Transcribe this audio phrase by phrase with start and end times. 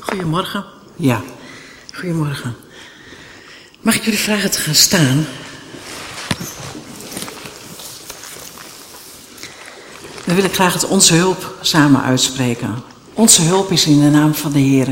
[0.00, 0.64] Goedemorgen.
[0.96, 1.22] Ja,
[1.94, 2.54] goedemorgen.
[3.80, 5.26] Mag ik jullie vragen te gaan staan?
[10.24, 12.74] Dan wil ik graag het onze hulp samen uitspreken.
[13.14, 14.88] Onze hulp is in de naam van de Heer,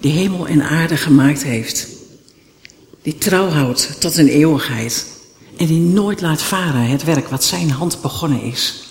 [0.00, 1.86] die hemel en aarde gemaakt heeft.
[3.02, 5.06] Die trouw houdt tot een eeuwigheid.
[5.56, 8.84] En die nooit laat varen het werk wat zijn hand begonnen is.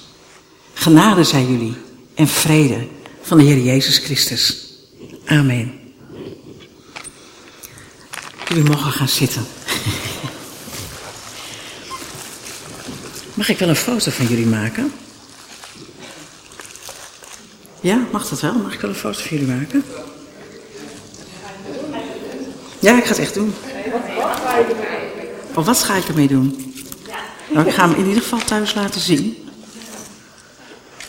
[0.73, 1.75] Genade zij jullie
[2.13, 2.87] en vrede
[3.21, 4.65] van de Heer Jezus Christus.
[5.25, 5.79] Amen.
[8.47, 9.45] Jullie mogen gaan zitten.
[13.33, 14.93] Mag ik wel een foto van jullie maken?
[17.81, 18.53] Ja, mag dat wel?
[18.53, 19.83] Mag ik wel een foto van jullie maken?
[22.79, 23.53] Ja, ik ga het echt doen.
[25.53, 26.73] Of wat ga ik ermee doen?
[27.49, 29.50] Nou, ik ga hem in ieder geval thuis laten zien.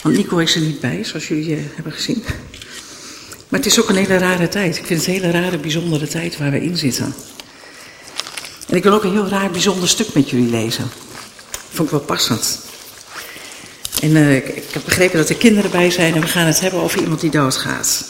[0.02, 2.24] Want Nico is er niet bij, zoals jullie uh, hebben gezien.
[3.48, 4.76] Maar het is ook een hele rare tijd.
[4.76, 7.14] Ik vind het een hele rare, bijzondere tijd waar we in zitten.
[8.68, 10.90] En ik wil ook een heel raar, bijzonder stuk met jullie lezen.
[11.70, 12.60] Vond ik wel passend.
[14.00, 16.60] En uh, ik, ik, heb begrepen dat er kinderen bij zijn en we gaan het
[16.60, 18.04] hebben over iemand die doodgaat.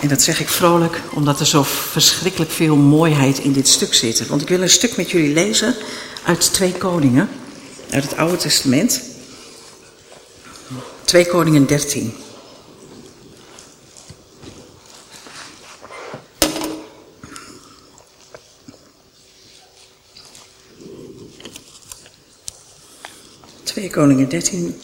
[0.00, 4.26] En dat zeg ik vrolijk, omdat er zo verschrikkelijk veel mooiheid in dit stuk zit.
[4.26, 5.74] Want ik wil een stuk met jullie lezen
[6.24, 7.28] uit Twee Koningen,
[7.94, 9.02] uit het Oude Testament.
[11.04, 12.12] Twee Koningen 13.
[23.62, 24.80] Twee Koningen 13.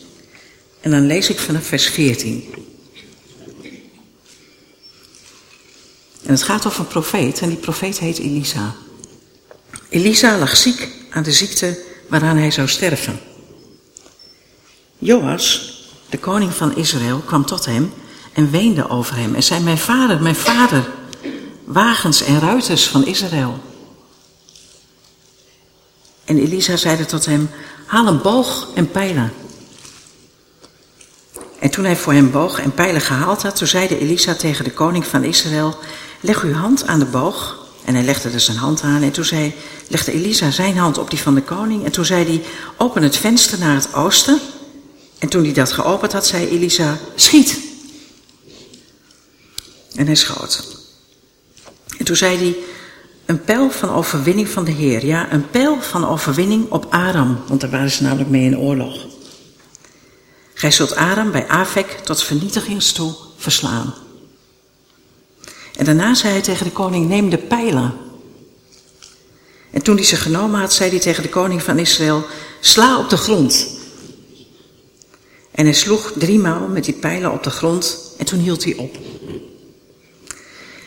[0.80, 2.54] En dan lees ik vanaf vers 14.
[6.22, 8.76] En het gaat over een profeet en die profeet heet Elisa.
[9.88, 13.20] Elisa lag ziek aan de ziekte waaraan hij zou sterven.
[14.98, 15.74] Joas,
[16.08, 17.92] de koning van Israël, kwam tot hem
[18.32, 20.90] en weende over hem en zei, mijn vader, mijn vader,
[21.64, 23.58] wagens en ruiters van Israël.
[26.24, 27.50] En Elisa zeide tot hem,
[27.86, 29.32] haal een boog en pijlen.
[31.58, 34.72] En toen hij voor hem boog en pijlen gehaald had, toen zeide Elisa tegen de
[34.72, 35.78] koning van Israël,
[36.20, 37.58] leg uw hand aan de boog.
[37.84, 39.54] En hij legde er zijn hand aan en toen zei,
[39.90, 41.84] legde Elisa zijn hand op die van de koning.
[41.84, 42.42] En toen zei hij,
[42.76, 44.40] open het venster naar het oosten.
[45.18, 47.58] En toen hij dat geopend had, zei Elisa, schiet.
[49.94, 50.78] En hij schoot.
[51.98, 52.56] En toen zei hij,
[53.26, 55.06] een pijl van overwinning van de Heer.
[55.06, 59.06] Ja, een pijl van overwinning op Aram, want daar waren ze namelijk mee in oorlog.
[60.54, 63.94] Gij zult Aram bij Avek tot vernietigingstoe verslaan.
[65.76, 67.94] En daarna zei hij tegen de koning, neem de pijlen.
[69.70, 72.26] En toen hij ze genomen had, zei hij tegen de koning van Israël,
[72.60, 73.68] sla op de grond.
[75.50, 78.96] En hij sloeg driemaal met die pijlen op de grond en toen hield hij op.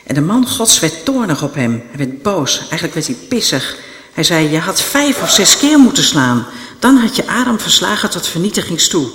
[0.03, 1.83] En de man gods werd toornig op hem.
[1.88, 2.57] Hij werd boos.
[2.57, 3.77] Eigenlijk werd hij pissig.
[4.13, 6.45] Hij zei, je had vijf of zes keer moeten slaan.
[6.79, 9.09] Dan had je Aram verslagen tot vernietigingstoe.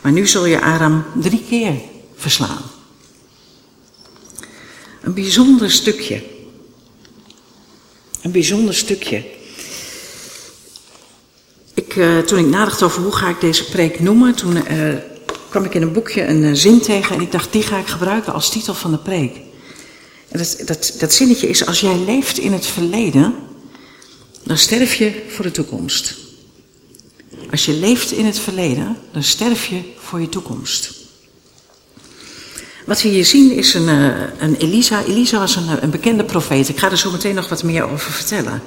[0.00, 1.74] Maar nu zul je Aram drie keer
[2.16, 2.62] verslaan.
[5.02, 6.33] Een bijzonder stukje.
[8.24, 9.24] Een bijzonder stukje.
[11.74, 14.94] Ik, uh, toen ik nadacht over hoe ga ik deze preek noemen, toen uh,
[15.48, 17.86] kwam ik in een boekje een uh, zin tegen en ik dacht, die ga ik
[17.86, 19.40] gebruiken als titel van de preek.
[20.28, 23.34] Dat, dat, dat zinnetje is, als jij leeft in het verleden,
[24.42, 26.14] dan sterf je voor de toekomst.
[27.50, 31.03] Als je leeft in het verleden, dan sterf je voor je toekomst.
[32.84, 33.88] Wat we hier zien is een,
[34.38, 35.02] een Elisa.
[35.04, 36.68] Elisa was een, een, bekende profeet.
[36.68, 38.62] Ik ga er zo meteen nog wat meer over vertellen.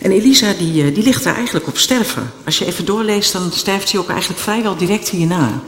[0.00, 2.30] En Elisa die, die ligt daar eigenlijk op sterven.
[2.44, 5.62] Als je even doorleest, dan sterft hij ook eigenlijk vrijwel direct hierna.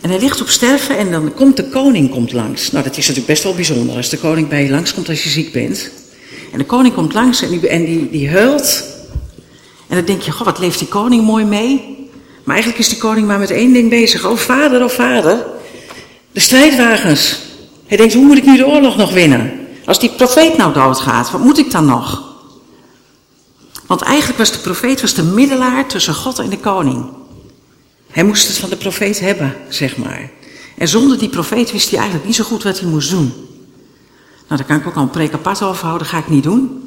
[0.00, 2.70] En hij ligt op sterven en dan komt de koning komt langs.
[2.70, 5.28] Nou, dat is natuurlijk best wel bijzonder als de koning bij je langskomt als je
[5.28, 5.90] ziek bent.
[6.52, 8.84] En de koning komt langs en die, die, huilt.
[9.88, 11.96] En dan denk je, goh, wat leeft die koning mooi mee.
[12.42, 14.26] Maar eigenlijk is die koning maar met één ding bezig.
[14.26, 15.46] Oh vader, oh vader,
[16.34, 17.38] de strijdwagens.
[17.86, 19.52] Hij denkt, hoe moet ik nu de oorlog nog winnen?
[19.84, 22.34] Als die profeet nou doodgaat, wat moet ik dan nog?
[23.86, 27.06] Want eigenlijk was de profeet was de middelaar tussen God en de koning.
[28.10, 30.30] Hij moest het van de profeet hebben, zeg maar.
[30.78, 33.32] En zonder die profeet wist hij eigenlijk niet zo goed wat hij moest doen.
[34.48, 36.83] Nou, daar kan ik ook al een preek apart over houden, ga ik niet doen.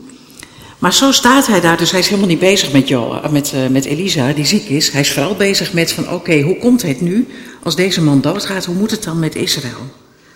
[0.77, 3.67] Maar zo staat hij daar, dus hij is helemaal niet bezig met, jo, met, uh,
[3.67, 4.89] met Elisa, die ziek is.
[4.89, 7.27] Hij is vooral bezig met van, oké, hoe komt het nu
[7.63, 8.65] als deze man doodgaat?
[8.65, 9.91] Hoe moet het dan met Israël?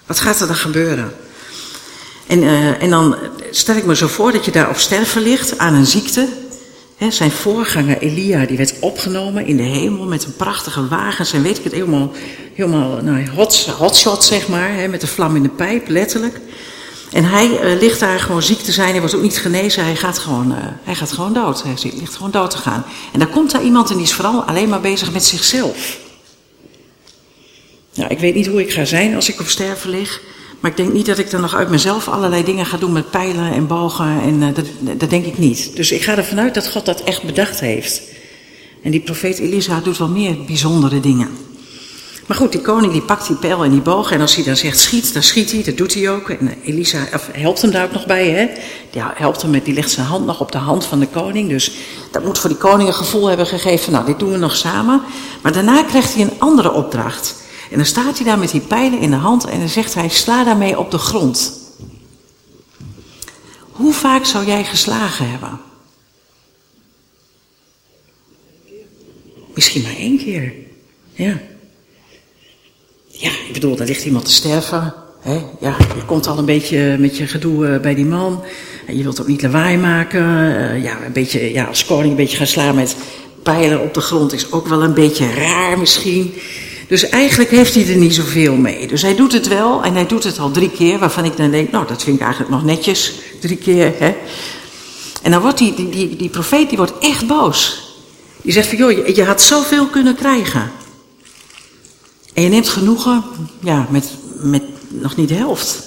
[0.05, 1.13] Wat gaat er dan gebeuren?
[2.27, 3.15] En, uh, en dan
[3.51, 6.27] stel ik me zo voor dat je daar op sterven ligt aan een ziekte.
[7.09, 11.57] zijn voorganger Elia, die werd opgenomen in de hemel met een prachtige wagens en weet
[11.57, 12.11] ik het, helemaal,
[12.53, 16.39] helemaal nou, hot, hotshot zeg maar, met de vlam in de pijp, letterlijk.
[17.11, 19.95] En hij uh, ligt daar gewoon ziek te zijn, hij wordt ook niet genezen, hij
[19.95, 21.63] gaat gewoon, uh, hij gaat gewoon dood.
[21.63, 22.85] Hij ligt gewoon dood te gaan.
[23.13, 25.97] En dan komt daar iemand en die is vooral alleen maar bezig met zichzelf.
[27.93, 30.21] Nou, ik weet niet hoe ik ga zijn als ik op sterven lig.
[30.59, 33.11] Maar ik denk niet dat ik dan nog uit mezelf allerlei dingen ga doen met
[33.11, 34.21] pijlen en bogen.
[34.21, 34.65] En uh, dat,
[34.99, 35.75] dat denk ik niet.
[35.75, 38.01] Dus ik ga ervan uit dat God dat echt bedacht heeft.
[38.83, 41.29] En die profeet Elisa doet wel meer bijzondere dingen.
[42.27, 44.11] Maar goed, die koning die pakt die pijl en die boog.
[44.11, 45.63] En als hij dan zegt schiet, dan schiet hij.
[45.63, 46.29] Dat doet hij ook.
[46.29, 48.29] En Elisa of, helpt hem daar ook nog bij.
[48.29, 48.47] Hè?
[48.91, 51.49] Die helpt hem met, die legt zijn hand nog op de hand van de koning.
[51.49, 51.71] Dus
[52.11, 53.91] dat moet voor die koning een gevoel hebben gegeven.
[53.91, 55.01] Nou, dit doen we nog samen.
[55.41, 57.35] Maar daarna krijgt hij een andere opdracht.
[57.71, 60.09] En dan staat hij daar met die pijlen in de hand en dan zegt hij:
[60.09, 61.59] sla daarmee op de grond.
[63.71, 65.59] Hoe vaak zou jij geslagen hebben?
[69.53, 70.53] Misschien maar één keer.
[71.13, 71.37] Ja.
[73.21, 74.93] Ja, ik bedoel, daar ligt iemand te sterven.
[75.19, 75.41] Hè?
[75.59, 78.43] Ja, je komt al een beetje met je gedoe eh, bij die man.
[78.85, 80.21] En je wilt ook niet lawaai maken.
[80.21, 82.95] Uh, ja, een beetje, ja, als koning een beetje gaan slaan met
[83.43, 86.33] pijlen op de grond is ook wel een beetje raar misschien.
[86.87, 88.87] Dus eigenlijk heeft hij er niet zoveel mee.
[88.87, 91.51] Dus hij doet het wel en hij doet het al drie keer, waarvan ik dan
[91.51, 93.93] denk, nou dat vind ik eigenlijk nog netjes, drie keer.
[93.97, 94.15] Hè?
[95.21, 97.89] En dan wordt die, die, die, die profeet die wordt echt boos.
[98.41, 100.71] Die zegt van, joh, je, je had zoveel kunnen krijgen.
[102.33, 103.23] En je neemt genoegen,
[103.59, 105.83] ja, met, met nog niet de helft.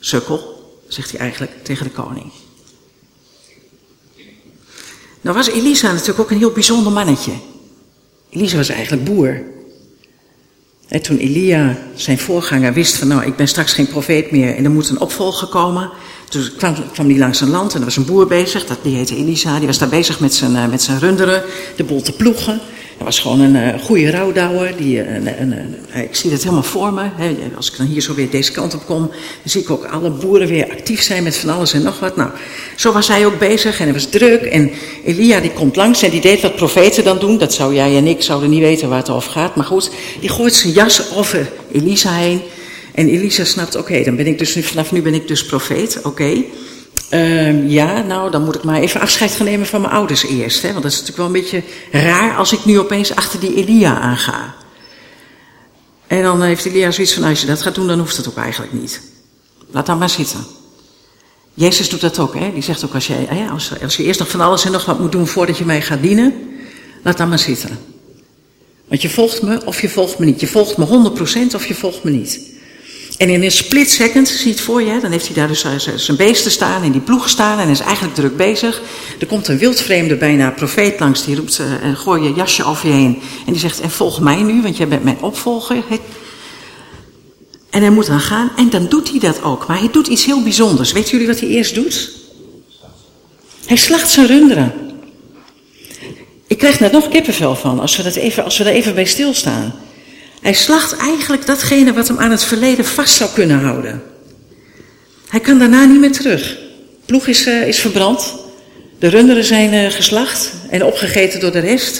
[0.00, 2.32] Sukkel, zegt hij eigenlijk tegen de koning.
[5.20, 7.32] Nou was Elisa natuurlijk ook een heel bijzonder mannetje.
[8.30, 9.42] Elisa was eigenlijk boer.
[10.88, 14.64] En toen Elia, zijn voorganger, wist van nou, ik ben straks geen profeet meer en
[14.64, 15.90] er moet een opvolger komen.
[16.28, 18.96] Toen kwam, kwam die langs een land en er was een boer bezig, dat, die
[18.96, 19.58] heette Elisa.
[19.58, 21.42] Die was daar bezig met zijn, uh, met zijn runderen,
[21.76, 22.60] de boel te ploegen.
[23.02, 24.76] Hij was gewoon een uh, goede rouwdouwer.
[24.76, 27.02] Die, uh, een, een, ik zie dat helemaal voor me.
[27.14, 27.36] Hè.
[27.56, 29.10] Als ik dan hier zo weer deze kant op kom, dan
[29.44, 32.16] zie ik ook alle boeren weer actief zijn met van alles en nog wat.
[32.16, 32.30] Nou,
[32.76, 34.42] zo was hij ook bezig en hij was druk.
[34.42, 34.70] En
[35.04, 37.38] Elia die komt langs en die deed wat profeten dan doen.
[37.38, 39.56] Dat zou jij en ik zouden niet weten waar het over gaat.
[39.56, 39.90] Maar goed,
[40.20, 42.40] die gooit zijn jas over Elisa heen.
[42.94, 46.44] En Elisa snapt, oké, dan ben ik dus vanaf nu ben ik dus profeet, oké.
[47.14, 50.62] Uh, ja, nou, dan moet ik maar even afscheid gaan nemen van mijn ouders eerst.
[50.62, 50.70] Hè?
[50.70, 53.98] Want dat is natuurlijk wel een beetje raar als ik nu opeens achter die Elia
[53.98, 54.54] aanga.
[56.06, 58.36] En dan heeft Elia zoiets van, als je dat gaat doen, dan hoeft het ook
[58.36, 59.00] eigenlijk niet.
[59.70, 60.44] Laat dan maar zitten.
[61.54, 62.52] Jezus doet dat ook, hè?
[62.52, 65.00] Die zegt ook, als je, als, als je eerst nog van alles en nog wat
[65.00, 66.34] moet doen voordat je mij gaat dienen,
[67.02, 67.78] laat dan maar zitten.
[68.88, 70.40] Want je volgt me of je volgt me niet.
[70.40, 71.10] Je volgt me
[71.50, 72.51] 100% of je volgt me niet.
[73.22, 75.64] En in een split second, zie je het voor je, dan heeft hij daar dus
[75.96, 78.82] zijn beesten staan en die ploeg staan en is eigenlijk druk bezig.
[79.20, 82.94] Er komt een wildvreemde bijna profeet langs, die roept, uh, gooi je jasje over je
[82.94, 83.22] heen.
[83.46, 85.84] En die zegt, en volg mij nu, want jij bent mijn opvolger.
[87.70, 89.66] En hij moet dan gaan en dan doet hij dat ook.
[89.66, 90.92] Maar hij doet iets heel bijzonders.
[90.92, 92.10] Weet jullie wat hij eerst doet?
[93.66, 94.72] Hij slacht zijn runderen.
[96.46, 99.04] Ik krijg daar nog kippenvel van, als we, dat even, als we daar even bij
[99.04, 99.74] stilstaan.
[100.42, 104.02] Hij slacht eigenlijk datgene wat hem aan het verleden vast zou kunnen houden.
[105.28, 106.56] Hij kan daarna niet meer terug.
[107.06, 108.34] Ploeg is, uh, is verbrand.
[108.98, 111.96] De runderen zijn uh, geslacht en opgegeten door de rest.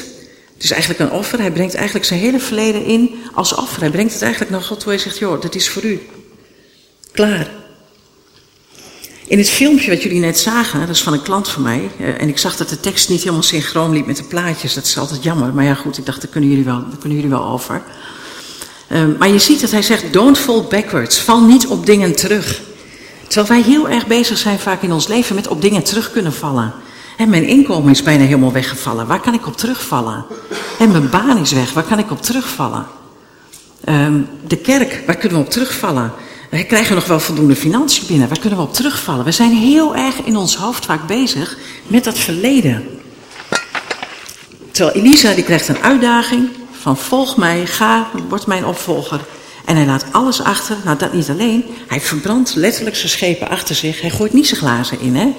[0.55, 1.39] Het is eigenlijk een offer.
[1.39, 3.81] Hij brengt eigenlijk zijn hele verleden in als offer.
[3.81, 4.89] Hij brengt het eigenlijk naar God toe.
[4.89, 6.01] Hij zegt, joh, dat is voor u.
[7.13, 7.51] Klaar.
[9.27, 11.91] In het filmpje wat jullie net zagen, dat is van een klant van mij.
[12.01, 14.75] Uh, en ik zag dat de tekst niet helemaal synchroon liep met de plaatjes.
[14.75, 15.55] Dat is altijd jammer.
[15.55, 17.83] Maar ja, goed, ik dacht, daar kunnen jullie wel, daar kunnen jullie wel over.
[18.93, 21.21] Um, maar je ziet dat hij zegt, don't fall backwards.
[21.21, 22.61] Val niet op dingen terug.
[23.27, 26.33] Terwijl wij heel erg bezig zijn vaak in ons leven met op dingen terug kunnen
[26.33, 26.73] vallen.
[27.17, 29.07] En mijn inkomen is bijna helemaal weggevallen.
[29.07, 30.25] Waar kan ik op terugvallen?
[30.79, 31.73] En mijn baan is weg.
[31.73, 32.87] Waar kan ik op terugvallen?
[33.89, 36.13] Um, de kerk, waar kunnen we op terugvallen?
[36.51, 38.29] We krijgen nog wel voldoende financiën binnen.
[38.29, 39.25] Waar kunnen we op terugvallen?
[39.25, 41.57] We zijn heel erg in ons hoofd vaak bezig
[41.87, 42.85] met dat verleden.
[44.71, 46.49] Terwijl Elisa die krijgt een uitdaging
[46.83, 49.21] van volg mij, ga, word mijn opvolger.
[49.65, 50.77] En hij laat alles achter.
[50.85, 51.65] Nou, dat niet alleen.
[51.87, 54.01] Hij verbrandt letterlijk zijn schepen achter zich.
[54.01, 55.35] Hij gooit niet zijn glazen in, hè.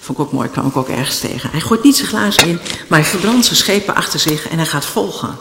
[0.00, 1.50] Vond ik ook mooi, kwam ik ook ergens tegen.
[1.50, 4.66] Hij gooit niet zijn glazen in, maar hij verbrandt zijn schepen achter zich en hij
[4.66, 5.38] gaat volgen.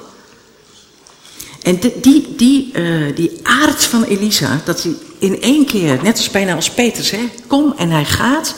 [1.62, 6.29] En die, die, uh, die aard van Elisa, dat hij in één keer, net als
[6.29, 8.56] bijna als Peters, hè, kom en hij gaat,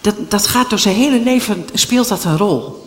[0.00, 2.85] dat, dat gaat door zijn hele leven, speelt dat een rol.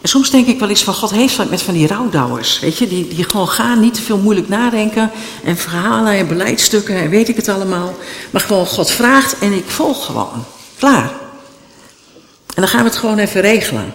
[0.00, 2.60] En soms denk ik wel eens van God heeft wat met van die rouwdouwers.
[2.60, 5.10] Weet je, die, die gewoon gaan, niet te veel moeilijk nadenken.
[5.44, 7.96] En verhalen en beleidstukken en weet ik het allemaal.
[8.30, 10.44] Maar gewoon God vraagt en ik volg gewoon.
[10.78, 11.12] Klaar.
[12.54, 13.94] En dan gaan we het gewoon even regelen.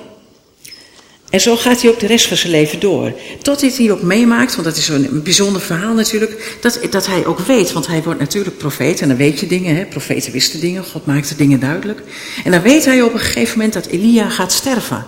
[1.30, 3.14] En zo gaat hij ook de rest van zijn leven door.
[3.42, 7.40] Tot hij ook meemaakt, want dat is zo'n bijzonder verhaal natuurlijk, dat, dat hij ook
[7.40, 9.86] weet, want hij wordt natuurlijk profeet en dan weet je dingen, hè?
[9.86, 12.02] profeten wisten dingen, God maakte dingen duidelijk.
[12.44, 15.06] En dan weet hij op een gegeven moment dat Elia gaat sterven.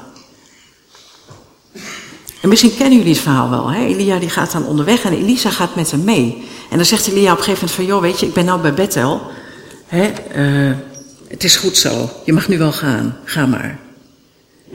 [2.42, 3.72] En misschien kennen jullie het verhaal wel.
[3.72, 3.86] Hè?
[3.86, 6.44] Elia die gaat dan onderweg en Elisa gaat met hem mee.
[6.70, 8.62] En dan zegt Elia op een gegeven moment van, joh weet je, ik ben nou
[8.62, 9.22] bij Bethel.
[9.86, 10.12] Hè?
[10.36, 10.76] Uh,
[11.28, 13.80] het is goed zo, je mag nu wel gaan, ga maar.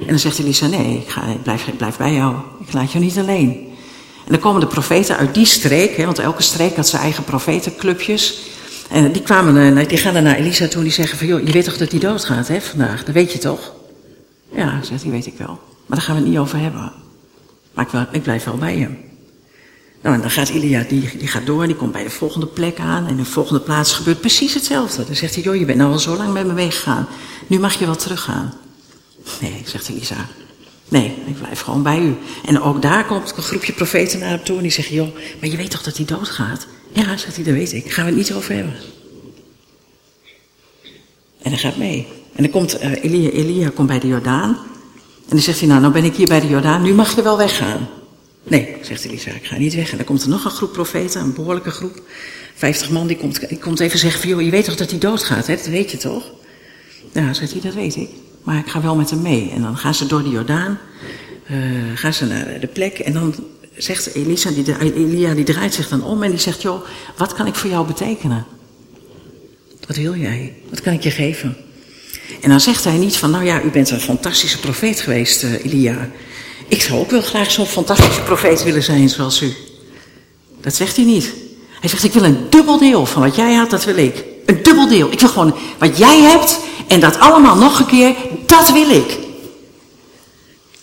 [0.00, 3.19] En dan zegt Elisa, nee, ik, ga, blijf, blijf bij jou, ik laat jou niet
[3.19, 3.71] alleen.
[4.25, 7.25] En dan komen de profeten uit die streek, hè, want elke streek had zijn eigen
[7.25, 8.38] profetenclubjes.
[8.90, 11.47] En die, kwamen, eh, die gaan dan naar Elisa toe en die zeggen van, joh,
[11.47, 13.73] je weet toch dat hij doodgaat hè, vandaag, dat weet je toch?
[14.54, 15.59] Ja, zegt hij, weet ik wel.
[15.87, 16.92] Maar daar gaan we het niet over hebben.
[17.75, 18.99] Maar ik, ik blijf wel bij hem.
[20.02, 22.79] Nou, en dan gaat Elia, die, die gaat door, die komt bij de volgende plek
[22.79, 23.07] aan.
[23.07, 25.05] En de volgende plaats gebeurt precies hetzelfde.
[25.05, 27.09] Dan zegt hij, joh, je bent nou al zo lang met me meegegaan.
[27.47, 28.55] Nu mag je wel teruggaan.
[29.41, 30.29] Nee, zegt Elisa.
[30.88, 32.17] Nee, ik blijf gewoon bij u.
[32.45, 35.49] En ook daar komt een groepje profeten naar hem toe en die zeggen, joh, maar
[35.49, 36.67] je weet toch dat hij doodgaat?
[36.93, 37.93] Ja, zegt hij, dat weet ik.
[37.93, 38.75] Gaan we het niet over hebben.
[41.43, 42.07] En hij gaat mee.
[42.35, 44.59] En dan komt uh, Elia, Elia komt bij de Jordaan.
[45.32, 47.22] En dan zegt hij, nou, nou ben ik hier bij de Jordaan, nu mag je
[47.22, 47.88] wel weggaan.
[48.42, 49.90] Nee, zegt Elisa, ik ga niet weg.
[49.90, 52.02] En dan komt er nog een groep profeten, een behoorlijke groep.
[52.54, 54.98] Vijftig man, die komt, die komt even zeggen van, joh, je weet toch dat hij
[54.98, 55.56] doodgaat, hè?
[55.56, 56.24] Dat weet je toch?
[57.12, 58.08] Ja, zegt hij, dat weet ik.
[58.42, 59.50] Maar ik ga wel met hem mee.
[59.54, 60.78] En dan gaan ze door de Jordaan,
[61.50, 61.58] uh,
[61.94, 62.98] gaan ze naar de plek.
[62.98, 63.34] En dan
[63.76, 66.84] zegt Elisa, die, Elia, die draait zich dan om en die zegt, joh,
[67.16, 68.46] wat kan ik voor jou betekenen?
[69.86, 70.54] Wat wil jij?
[70.70, 71.56] Wat kan ik je geven?
[72.40, 75.64] En dan zegt hij niet van, nou ja, u bent een fantastische profeet geweest, uh,
[75.64, 76.10] Elia.
[76.68, 79.52] Ik zou ook wel graag zo'n fantastische profeet willen zijn zoals u.
[80.60, 81.32] Dat zegt hij niet.
[81.80, 84.24] Hij zegt, ik wil een dubbel deel van wat jij had, dat wil ik.
[84.46, 85.12] Een dubbel deel.
[85.12, 86.58] Ik wil gewoon wat jij hebt
[86.88, 88.14] en dat allemaal nog een keer,
[88.46, 89.18] dat wil ik.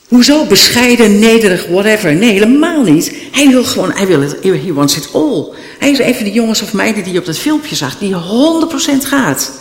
[0.08, 2.16] Hoezo bescheiden, nederig, whatever?
[2.16, 3.14] Nee, helemaal niet.
[3.32, 5.48] Hij wil gewoon, hij wil het, he wants it all.
[5.80, 8.18] Hij is even de jongens of meiden die je op dat filmpje zag, die 100%
[9.04, 9.52] gaat.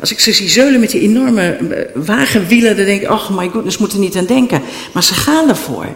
[0.00, 3.48] Als ik ze zie zeulen met die enorme eh, wagenwielen, dan denk ik, oh my
[3.48, 4.62] goodness, moet er niet aan denken.
[4.92, 5.86] Maar ze gaan ervoor.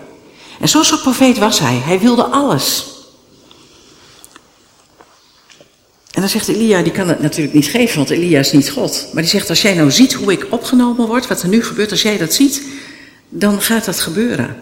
[0.60, 1.80] En zo'n soort profeet was hij.
[1.84, 2.86] Hij wilde alles.
[6.12, 9.08] En dan zegt Elia, die kan het natuurlijk niet geven, want Elia is niet God.
[9.12, 11.90] Maar die zegt, als jij nou ziet hoe ik opgenomen word, wat er nu gebeurt,
[11.90, 12.62] als jij dat ziet,
[13.28, 14.56] dan gaat dat gebeuren.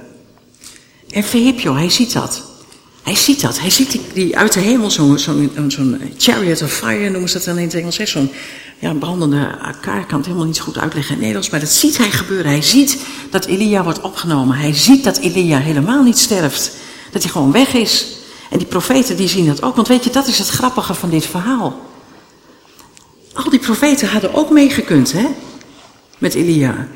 [1.10, 2.42] En Verhipjo, hij ziet dat.
[3.02, 3.60] Hij ziet dat.
[3.60, 7.44] Hij ziet die, uit de hemel zo'n zo zo chariot of fire, noemen ze dat
[7.44, 7.96] dan in het Engels.
[7.96, 8.30] Zo'n
[8.78, 11.50] ja, brandende elkaar, ik kan het helemaal niet goed uitleggen in Nederlands.
[11.50, 12.50] Maar dat ziet hij gebeuren.
[12.50, 12.98] Hij ziet
[13.30, 14.56] dat Elia wordt opgenomen.
[14.56, 16.72] Hij ziet dat Elia helemaal niet sterft.
[17.12, 18.06] Dat hij gewoon weg is.
[18.50, 19.76] En die profeten die zien dat ook.
[19.76, 21.80] Want weet je, dat is het grappige van dit verhaal.
[23.32, 25.26] Al die profeten hadden ook meegekund, hè?
[26.18, 26.88] Met Elia.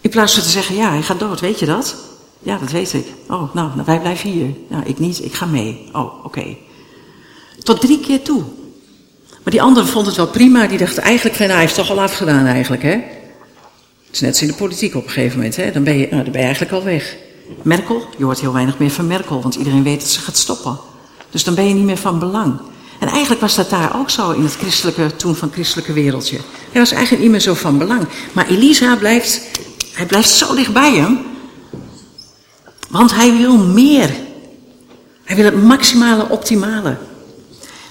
[0.00, 1.96] In plaats van te zeggen, ja, hij gaat dood, weet je dat?
[2.38, 3.06] Ja, dat weet ik.
[3.28, 4.54] Oh, nou, wij blijven hier.
[4.68, 5.88] Ja, ik niet, ik ga mee.
[5.92, 6.56] Oh, oké.
[7.62, 8.42] Tot drie keer toe.
[9.42, 10.66] Maar die andere vond het wel prima.
[10.66, 12.90] Die dacht eigenlijk nou, hij heeft toch al afgedaan eigenlijk, hè?
[14.06, 15.72] Het is net als in de politiek op een gegeven moment, hè?
[15.72, 17.16] Dan ben je, nou, dan ben je eigenlijk al weg.
[17.62, 20.78] Merkel, je hoort heel weinig meer van Merkel, want iedereen weet dat ze gaat stoppen.
[21.30, 22.60] Dus dan ben je niet meer van belang.
[23.00, 26.36] En eigenlijk was dat daar ook zo in het christelijke, toen van christelijke wereldje.
[26.70, 28.06] Hij was eigenlijk niet meer zo van belang.
[28.32, 29.40] Maar Elisa blijft,
[29.92, 31.18] hij blijft zo dicht bij hem.
[32.88, 34.10] Want hij wil meer.
[35.24, 36.96] Hij wil het maximale, optimale.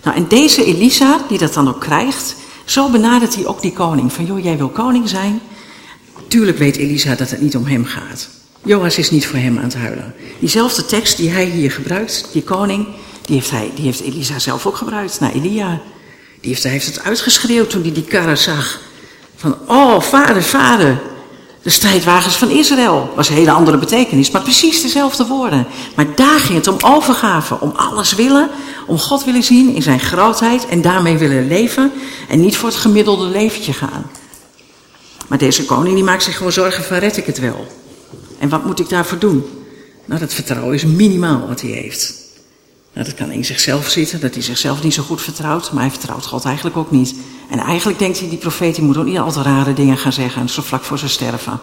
[0.04, 4.14] Nou, en deze Elisa, die dat dan ook krijgt, zo benadert hij ook die koning.
[4.14, 5.42] Van, joh, jij wil koning zijn.
[6.28, 8.30] Tuurlijk weet Elisa dat het niet om hem gaat.
[8.64, 10.14] Joas is niet voor hem aan het huilen.
[10.40, 12.88] Diezelfde tekst die hij hier gebruikt, die koning,
[13.22, 15.82] die heeft, hij, die heeft Elisa zelf ook gebruikt naar Elia.
[16.40, 18.80] Die heeft, hij heeft het uitgeschreeuwd toen hij die karren zag.
[19.36, 21.02] Van, oh, vader, vader,
[21.62, 23.14] de strijdwagens van Israël.
[23.16, 25.68] Was een hele andere betekenis, maar precies dezelfde woorden.
[25.96, 28.50] Maar daar ging het om overgave, om alles willen,
[28.88, 31.92] om God willen zien in zijn grootheid en daarmee willen leven
[32.30, 34.12] en niet voor het gemiddelde leventje gaan.
[35.28, 37.68] Maar deze koning die maakt zich gewoon zorgen van red ik het wel.
[38.40, 39.46] En wat moet ik daarvoor doen?
[40.06, 42.21] Nou, dat vertrouwen is minimaal wat hij heeft.
[42.94, 45.92] Nou, dat kan in zichzelf zitten, dat hij zichzelf niet zo goed vertrouwt, maar hij
[45.92, 47.16] vertrouwt God eigenlijk ook niet.
[47.50, 50.14] En eigenlijk denkt hij, die profeet, die moet ook niet al te rare dingen gaan
[50.14, 51.60] zeggen, zo vlak voor zijn sterven.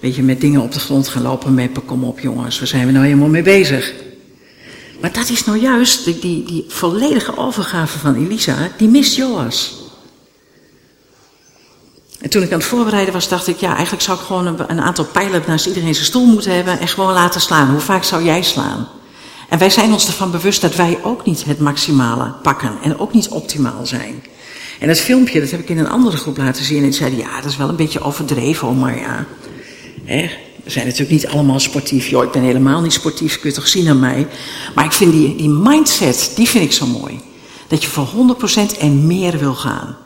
[0.00, 2.86] Weet je, met dingen op de grond gaan lopen meppen, kom op jongens, waar zijn
[2.86, 3.92] we nou helemaal mee bezig?
[5.00, 9.82] Maar dat is nou juist, die, die, die volledige overgave van Elisa, die mist Joas.
[12.20, 14.70] En toen ik aan het voorbereiden was, dacht ik, ja, eigenlijk zou ik gewoon een,
[14.70, 17.70] een aantal pijlen naast iedereen zijn stoel moeten hebben en gewoon laten slaan.
[17.70, 18.88] Hoe vaak zou jij slaan?
[19.48, 23.12] En wij zijn ons ervan bewust dat wij ook niet het maximale pakken en ook
[23.12, 24.22] niet optimaal zijn.
[24.80, 27.40] En dat filmpje, dat heb ik in een andere groep laten zien en zeiden, ja,
[27.40, 29.26] dat is wel een beetje overdreven, maar ja.
[30.04, 30.30] Hè?
[30.64, 32.08] We zijn natuurlijk niet allemaal sportief.
[32.08, 34.26] Joh, ik ben helemaal niet sportief, kun je toch zien aan mij.
[34.74, 37.20] Maar ik vind die, die mindset, die vind ik zo mooi.
[37.68, 38.08] Dat je voor
[38.76, 39.96] 100% en meer wil gaan.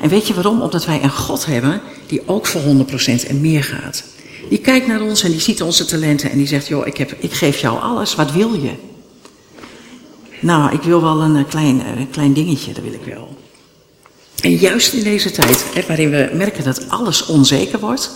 [0.00, 0.62] En weet je waarom?
[0.62, 4.04] Omdat wij een God hebben die ook voor 100% en meer gaat.
[4.48, 7.16] Die kijkt naar ons en die ziet onze talenten en die zegt, joh, ik, heb,
[7.18, 8.70] ik geef jou alles, wat wil je?
[10.40, 13.36] Nou, ik wil wel een eh, klein, eh, een klein dingetje, dat wil ik wel.
[14.40, 18.10] En juist in deze tijd, hè, waarin we merken dat alles onzeker wordt,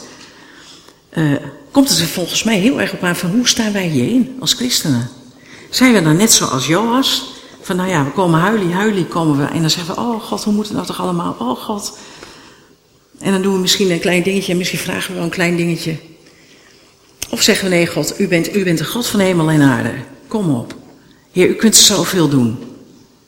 [1.14, 1.36] uh,
[1.70, 4.52] komt het er volgens mij heel erg op aan van hoe staan wij hierin als
[4.52, 5.08] christenen?
[5.70, 7.32] Zijn we dan net zoals Joas?
[7.60, 9.44] Van nou ja, we komen huilie, huilie komen we.
[9.44, 11.36] En dan zeggen we, oh God, hoe moet het nou toch allemaal?
[11.38, 11.98] Oh God.
[13.18, 15.56] En dan doen we misschien een klein dingetje en misschien vragen we wel een klein
[15.56, 15.96] dingetje.
[17.30, 19.92] Of zeggen we, nee God, u bent, u bent de God van hemel en aarde.
[20.28, 20.74] Kom op.
[21.32, 22.58] Heer, u kunt zoveel doen.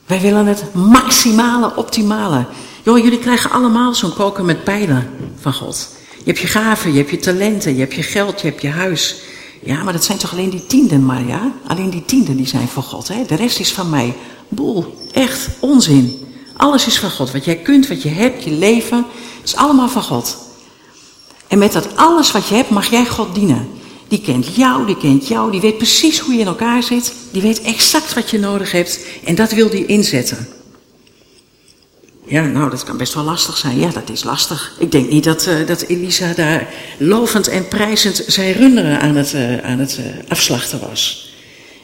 [0.06, 2.46] Wij willen het maximale, optimale.
[2.82, 5.88] Joh, jullie krijgen allemaal zo'n koker met pijlen van God.
[6.16, 8.68] Je hebt je gaven, je hebt je talenten, je hebt je geld, je hebt je
[8.68, 9.16] huis.
[9.62, 11.52] Ja, maar dat zijn toch alleen die tienden, Maria?
[11.66, 13.24] Alleen die tienden die zijn voor God, hè?
[13.26, 14.14] De rest is van mij.
[14.48, 16.26] Boel, echt, onzin.
[16.56, 17.30] Alles is van God.
[17.30, 19.04] Wat jij kunt, wat je hebt, je leven,
[19.44, 20.36] is allemaal van God.
[21.46, 23.68] En met dat alles wat je hebt, mag jij God dienen.
[24.08, 27.12] Die kent jou, die kent jou, die weet precies hoe je in elkaar zit.
[27.30, 30.48] Die weet exact wat je nodig hebt en dat wil die inzetten.
[32.26, 33.78] Ja, nou, dat kan best wel lastig zijn.
[33.78, 34.76] Ja, dat is lastig.
[34.78, 36.68] Ik denk niet dat, uh, dat Elisa daar
[36.98, 41.32] lovend en prijzend zijn runderen aan het, uh, aan het uh, afslachten was.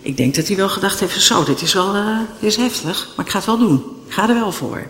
[0.02, 1.94] Ik denk dat hij wel gedacht heeft, zo, dit is wel
[2.40, 3.84] is heftig, maar ik ga het wel doen.
[4.06, 4.86] Ik ga er wel voor.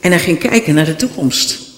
[0.00, 1.71] En hij ging kijken naar de toekomst.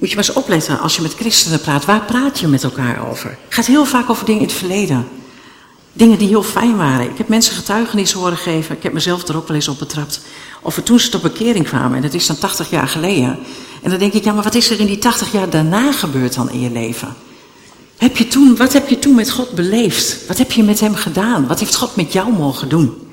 [0.00, 1.84] Moet je maar eens opletten als je met christenen praat.
[1.84, 3.28] Waar praat je met elkaar over?
[3.30, 5.08] Het gaat heel vaak over dingen in het verleden.
[5.92, 7.10] Dingen die heel fijn waren.
[7.10, 8.76] Ik heb mensen getuigenissen horen geven.
[8.76, 10.20] Ik heb mezelf er ook wel eens op betrapt.
[10.62, 11.96] Over toen ze tot bekering kwamen.
[11.96, 13.38] En dat is dan 80 jaar geleden.
[13.82, 16.34] En dan denk ik, ja, maar wat is er in die 80 jaar daarna gebeurd
[16.34, 17.14] dan in je leven?
[17.96, 20.26] Heb je toen, wat heb je toen met God beleefd?
[20.26, 21.46] Wat heb je met hem gedaan?
[21.46, 23.08] Wat heeft God met jou mogen doen?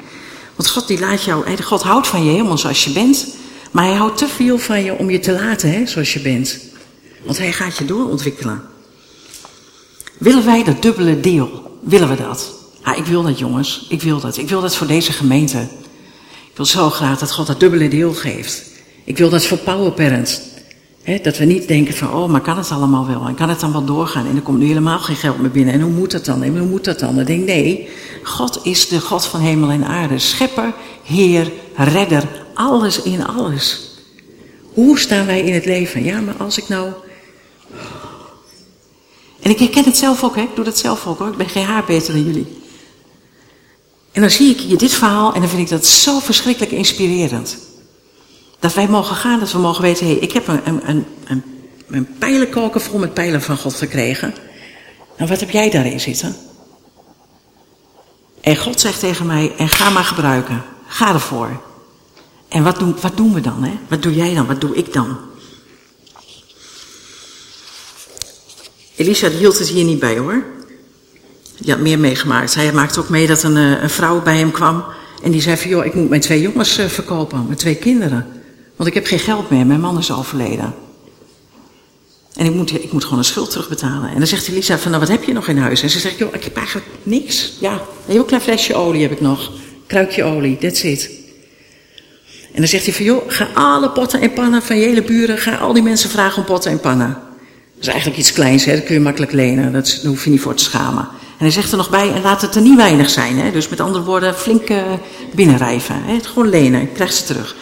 [0.55, 3.27] Want God die laat jou, God houdt van je helemaal zoals je bent.
[3.71, 6.59] Maar hij houdt te veel van je om je te laten hè, zoals je bent.
[7.27, 8.61] Want hij gaat je doorontwikkelen.
[10.17, 11.79] Willen wij dat dubbele deel?
[11.79, 12.53] Willen we dat?
[12.83, 13.85] Ja, ik wil dat jongens.
[13.89, 14.37] Ik wil dat.
[14.37, 15.57] Ik wil dat voor deze gemeente.
[16.31, 18.63] Ik wil zo graag dat God dat dubbele deel geeft.
[19.03, 20.39] Ik wil dat voor Power Parents.
[21.21, 23.27] dat we niet denken van, oh, maar kan het allemaal wel?
[23.27, 24.27] En kan het dan wel doorgaan?
[24.27, 25.73] En er komt nu helemaal geen geld meer binnen.
[25.73, 26.43] En hoe moet dat dan?
[26.43, 27.19] En hoe moet dat dan?
[27.19, 27.89] Ik, nee,
[28.23, 30.19] God is de God van hemel en aarde.
[30.19, 33.87] Schepper, Heer, Redder, alles in alles.
[34.73, 36.03] Hoe staan wij in het leven?
[36.03, 36.91] Ja, maar als ik nou
[39.47, 40.41] en ik herken het zelf ook, hè?
[40.41, 41.27] ik doe dat zelf ook hoor.
[41.27, 42.61] Ik ben geen haar beter dan jullie.
[44.11, 47.57] En dan zie ik hier dit verhaal en dan vind ik dat zo verschrikkelijk inspirerend.
[48.59, 51.43] Dat wij mogen gaan, dat we mogen weten, hé, hey, ik heb een, een, een,
[51.87, 54.33] een vol met pijlen van God gekregen.
[55.17, 56.35] Nou, wat heb jij daarin zitten?
[58.41, 60.63] En God zegt tegen mij, en ga maar gebruiken.
[60.87, 61.61] Ga ervoor.
[62.47, 63.77] En wat doen, wat doen we dan, hè?
[63.87, 64.45] Wat doe jij dan?
[64.45, 65.17] Wat doe ik dan?
[68.97, 70.43] Elisa hield het hier niet bij hoor.
[71.57, 72.55] Die had meer meegemaakt.
[72.55, 74.83] Hij maakte ook mee dat een, eh, een vrouw bij hem kwam.
[75.23, 78.27] En die zei van, joh, ik moet mijn twee jongens uh, verkopen, mijn twee kinderen.
[78.75, 80.73] Want ik heb geen geld meer, mijn man is overleden.
[82.33, 84.09] En ik moet, ik moet gewoon een schuld terugbetalen.
[84.09, 85.81] En dan zegt Elisa van, nou wat heb je nog in huis?
[85.81, 87.53] En ze zegt, joh, ik heb eigenlijk niks.
[87.59, 89.51] Ja, een heel klein flesje olie heb ik nog.
[89.87, 91.09] Kruikje olie, that's it.
[92.53, 95.37] En dan zegt hij van, joh, ga alle potten en pannen van je hele buren,
[95.37, 97.26] ga al die mensen vragen om potten en pannen.
[97.77, 98.75] Dat is eigenlijk iets kleins, hè?
[98.75, 99.73] dat kun je makkelijk lenen.
[99.73, 101.07] Dat, hoef je niet voor te schamen.
[101.37, 103.37] En hij zegt er nog bij, en laat het er niet weinig zijn.
[103.37, 103.51] Hè?
[103.51, 104.83] Dus met andere woorden, flink uh,
[105.35, 105.95] binnenrijven.
[106.03, 106.19] Hè?
[106.23, 107.55] Gewoon lenen, krijgt ze terug.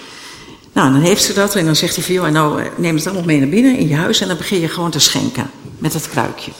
[0.74, 3.06] Nou, dan heeft ze dat en dan zegt hij van, joh, nou eh, neem het
[3.06, 5.94] allemaal mee naar binnen in je huis en dan begin je gewoon te schenken met
[5.94, 6.52] het kruikje.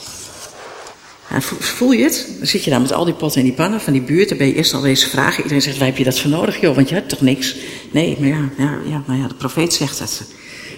[1.58, 2.26] voel je het?
[2.38, 4.28] Dan zit je daar met al die potten en die pannen van die buurt.
[4.28, 5.36] Dan ben je eerst al eens vragen.
[5.36, 6.74] Iedereen zegt, waar heb je dat voor nodig, joh?
[6.74, 7.56] Want je hebt toch niks?
[7.90, 10.22] Nee, maar ja, ja, ja, nou ja de profeet zegt het.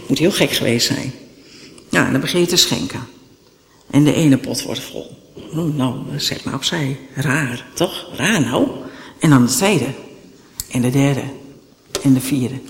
[0.06, 1.12] Moet heel gek geweest zijn.
[1.90, 3.00] Ja, en dan begin je te schenken.
[3.90, 5.18] En de ene pot wordt vol.
[5.52, 6.98] Oh, nou, zet maar opzij.
[7.14, 8.06] Raar, toch?
[8.16, 8.68] Raar nou.
[9.18, 9.86] En dan de tweede.
[10.70, 11.22] En de derde.
[12.02, 12.60] En de vierde.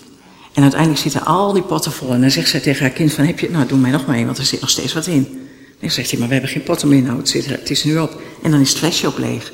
[0.52, 2.12] En uiteindelijk zitten al die potten vol.
[2.12, 4.16] En dan zegt zij tegen haar kind van, heb je, nou doe mij nog maar
[4.16, 5.26] één, want er zit nog steeds wat in.
[5.70, 7.02] En dan zegt hij, maar we hebben geen potten meer.
[7.02, 8.20] Nou, het, zit, het is nu op.
[8.42, 9.52] En dan is het flesje ook leeg.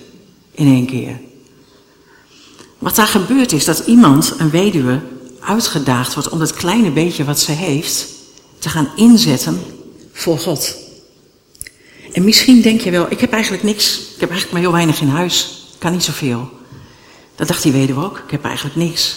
[0.55, 1.20] In één keer.
[2.79, 5.00] Wat daar gebeurt is dat iemand, een weduwe,
[5.40, 8.07] uitgedaagd wordt om dat kleine beetje wat ze heeft,
[8.64, 9.62] te gaan inzetten
[10.12, 10.77] voor God.
[12.12, 13.98] En misschien denk je wel, ik heb eigenlijk niks.
[13.98, 15.66] Ik heb eigenlijk maar heel weinig in huis.
[15.72, 16.50] Ik kan niet zoveel.
[17.35, 18.18] Dat dacht die weduwe ook.
[18.18, 19.16] Ik heb eigenlijk niks.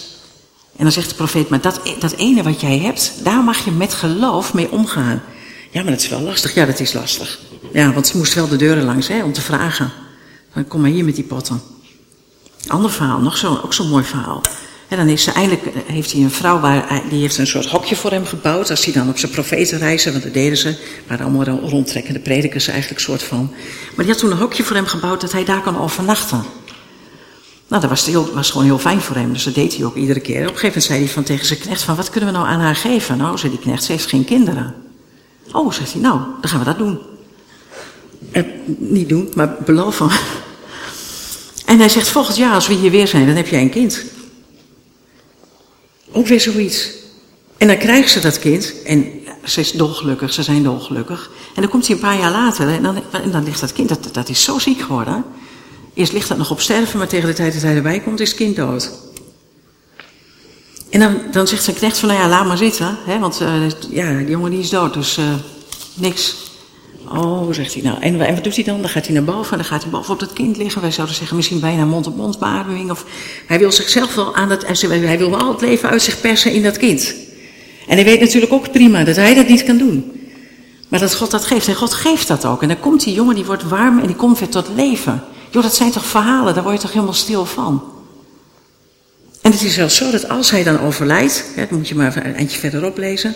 [0.75, 3.71] En dan zegt de profeet, maar dat, dat ene wat jij hebt, daar mag je
[3.71, 5.23] met geloof mee omgaan.
[5.71, 6.53] Ja, maar dat is wel lastig.
[6.53, 7.39] Ja, dat is lastig.
[7.73, 9.91] Ja, want ze moest wel de deuren langs, hè, om te vragen.
[10.53, 11.61] Dan kom maar hier met die potten.
[12.67, 14.41] Ander verhaal, nog zo, ook zo'n mooi verhaal.
[14.87, 17.65] En dan is ze eindelijk, eh, heeft hij een vrouw, waar, die heeft een soort
[17.65, 18.69] hokje voor hem gebouwd.
[18.69, 20.75] Als hij dan op zijn profetenreizen, want dat deden ze,
[21.07, 23.51] waren allemaal rondtrekkende predikers eigenlijk, soort van.
[23.95, 26.43] Maar die had toen een hokje voor hem gebouwd dat hij daar kan overnachten.
[27.67, 27.89] Nou, dat
[28.33, 30.41] was gewoon heel fijn voor hem, dus dat deed hij ook iedere keer.
[30.41, 32.47] Op een gegeven moment zei hij van tegen zijn knecht van, wat kunnen we nou
[32.47, 33.17] aan haar geven?
[33.17, 34.75] Nou, zei die knecht, ze heeft geen kinderen.
[35.51, 36.99] Oh, zegt hij, nou, dan gaan we dat doen.
[38.31, 38.43] Eh,
[38.77, 40.09] niet doen, maar beloven.
[41.65, 44.03] En hij zegt, volgend jaar als we hier weer zijn, dan heb jij een kind.
[46.11, 46.89] Ook weer zoiets.
[47.57, 49.11] En dan krijgt ze dat kind en
[49.43, 51.29] ze is dolgelukkig, ze zijn dolgelukkig.
[51.55, 53.89] En dan komt hij een paar jaar later en dan, en dan ligt dat kind,
[53.89, 55.25] dat, dat is zo ziek geworden.
[55.93, 58.29] Eerst ligt dat nog op sterven, maar tegen de tijd dat hij erbij komt is
[58.29, 58.91] het kind dood.
[60.89, 62.97] En dan, dan zegt zijn knecht van, nou ja, laat maar zitten.
[63.05, 65.25] Hè, want uh, ja, die jongen die is dood, dus uh,
[65.93, 66.35] niks.
[67.11, 67.99] Oh, zegt hij nou.
[67.99, 68.81] En, en, wat doet hij dan?
[68.81, 70.81] Dan gaat hij naar boven en dan gaat hij boven op dat kind liggen.
[70.81, 72.91] Wij zouden zeggen misschien bijna mond-op-mond beademing.
[72.91, 73.05] Of
[73.45, 76.63] hij wil zichzelf wel aan dat, hij wil wel het leven uit zich persen in
[76.63, 77.15] dat kind.
[77.87, 80.11] En hij weet natuurlijk ook prima dat hij dat niet kan doen.
[80.87, 81.67] Maar dat God dat geeft.
[81.67, 82.61] En God geeft dat ook.
[82.61, 85.23] En dan komt die jongen, die wordt warm en die komt weer tot leven.
[85.49, 87.83] Joh, dat zijn toch verhalen, daar word je toch helemaal stil van.
[89.41, 92.35] En het is zelfs zo dat als hij dan overlijdt, dat moet je maar een
[92.35, 93.35] eindje verderop lezen.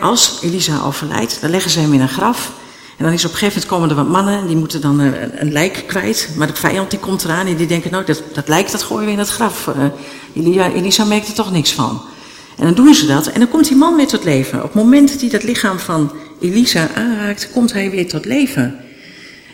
[0.00, 2.52] Als Elisa overlijdt, dan leggen ze hem in een graf.
[3.00, 5.14] En dan is op een gegeven moment komen er wat mannen, die moeten dan een,
[5.14, 6.28] eh, een lijk kwijt.
[6.36, 9.06] Maar de vijand die komt eraan en die denken, nou dat, dat lijk dat gooien
[9.06, 9.70] we in het graf.
[10.34, 12.02] Elia, Elisa merkt er toch niks van.
[12.56, 14.58] En dan doen ze dat en dan komt die man weer tot leven.
[14.58, 18.76] Op het moment dat hij dat lichaam van Elisa aanraakt, komt hij weer tot leven.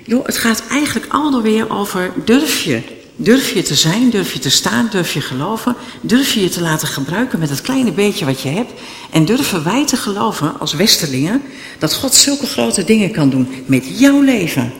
[0.04, 2.82] Joh, het gaat eigenlijk al weer over durf je.
[3.16, 6.60] Durf je te zijn, durf je te staan, durf je geloven, durf je je te
[6.60, 8.72] laten gebruiken met het kleine beetje wat je hebt.
[9.10, 11.42] En durven wij te geloven als westerlingen
[11.78, 14.72] dat God zulke grote dingen kan doen met jouw leven.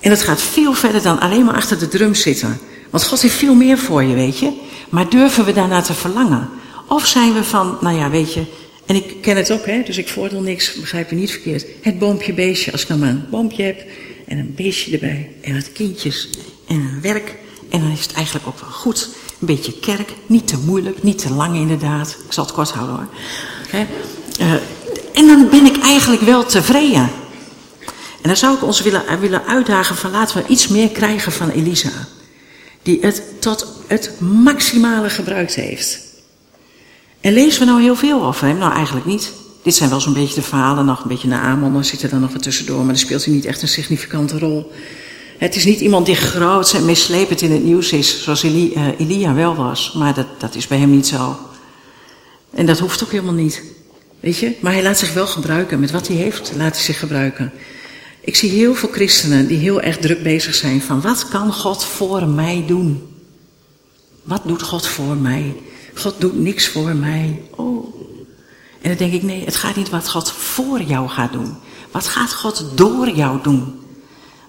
[0.00, 2.58] En dat gaat veel verder dan alleen maar achter de drum zitten.
[2.90, 4.52] Want God heeft veel meer voor je, weet je.
[4.88, 6.48] Maar durven we daarna te verlangen?
[6.88, 8.42] Of zijn we van, nou ja, weet je,
[8.86, 11.66] en ik ken het ook, hè, dus ik voordeel niks, begrijp je niet verkeerd.
[11.80, 13.84] Het boompje beestje, als ik nou maar een boompje heb
[14.26, 16.28] en een beestje erbij en wat kindjes
[16.72, 17.38] en een werk.
[17.68, 19.08] En dan is het eigenlijk ook wel goed.
[19.40, 22.16] Een beetje kerk, niet te moeilijk, niet te lang inderdaad.
[22.26, 23.06] Ik zal het kort houden hoor.
[24.40, 24.52] Uh,
[25.12, 27.10] en dan ben ik eigenlijk wel tevreden.
[28.22, 31.50] En dan zou ik ons willen, willen uitdagen van laten we iets meer krijgen van
[31.50, 31.90] Elisa.
[32.82, 35.98] Die het tot het maximale gebruikt heeft.
[37.20, 38.58] En lezen we nou heel veel over hem?
[38.58, 39.32] Nou, eigenlijk niet.
[39.62, 42.08] Dit zijn wel zo'n beetje de verhalen, nog een beetje naar Amon, dan zit er
[42.08, 44.72] dan nog wat tussendoor, maar dan speelt hij niet echt een significante rol.
[45.42, 49.34] Het is niet iemand die groot en mislepend in het nieuws is, zoals uh, Elia
[49.34, 51.38] wel was, maar dat, dat is bij hem niet zo.
[52.50, 53.62] En dat hoeft ook helemaal niet.
[54.20, 54.56] Weet je?
[54.60, 55.80] Maar hij laat zich wel gebruiken.
[55.80, 57.52] Met wat hij heeft, laat hij zich gebruiken.
[58.20, 61.84] Ik zie heel veel christenen die heel erg druk bezig zijn van wat kan God
[61.84, 63.08] voor mij doen?
[64.22, 65.56] Wat doet God voor mij?
[65.94, 67.42] God doet niks voor mij.
[67.50, 67.94] Oh.
[68.80, 71.54] En dan denk ik, nee, het gaat niet wat God voor jou gaat doen.
[71.90, 73.81] Wat gaat God door jou doen?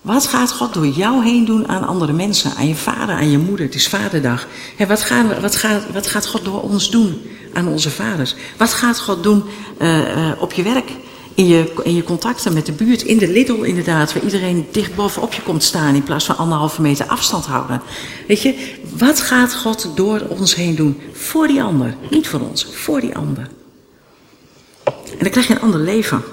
[0.04, 2.56] Wat gaat God door jou heen doen aan andere mensen?
[2.56, 3.66] Aan je vader, aan je moeder.
[3.66, 4.48] Het is vaderdag.
[4.88, 7.22] Wat, gaan wat, gaat, wat gaat God door ons doen
[7.54, 8.36] aan onze vaders?
[8.58, 9.44] Wat gaat God doen
[9.82, 10.92] uh, uh, op je werk?
[11.36, 14.96] In je, in je contacten met de buurt, in de Lidl inderdaad, waar iedereen dicht
[14.96, 17.82] bovenop je komt staan in plaats van anderhalve meter afstand houden.
[18.28, 21.02] Weet je, wat gaat God door ons heen doen?
[21.14, 23.50] Voor die ander, niet voor ons, voor die ander.
[24.84, 26.24] En dan krijg je een ander leven.